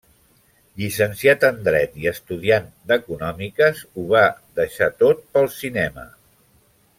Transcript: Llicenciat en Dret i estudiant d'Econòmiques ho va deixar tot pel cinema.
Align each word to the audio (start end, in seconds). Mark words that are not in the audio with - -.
Llicenciat 0.83 1.43
en 1.49 1.59
Dret 1.67 1.99
i 2.05 2.09
estudiant 2.11 2.65
d'Econòmiques 2.93 3.83
ho 3.93 4.07
va 4.15 4.25
deixar 4.61 4.89
tot 5.05 5.23
pel 5.37 5.51
cinema. 5.59 6.09